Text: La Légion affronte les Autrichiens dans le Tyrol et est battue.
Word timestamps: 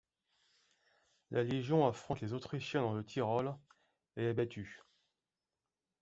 La 1.29 1.43
Légion 1.43 1.85
affronte 1.85 2.21
les 2.21 2.33
Autrichiens 2.33 2.81
dans 2.81 2.95
le 2.95 3.03
Tyrol 3.05 3.55
et 4.17 4.23
est 4.23 4.33
battue. 4.33 4.81